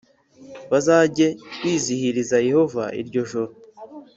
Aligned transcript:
bazajye 0.71 1.27
bizihiriza 1.61 2.37
Yehova 2.47 2.83
iryo 3.01 3.21
joro 3.29 3.51